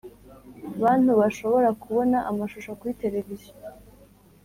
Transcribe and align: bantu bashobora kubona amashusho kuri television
bantu 0.83 1.11
bashobora 1.19 1.69
kubona 1.81 2.17
amashusho 2.29 2.71
kuri 2.79 2.97
television 3.01 3.55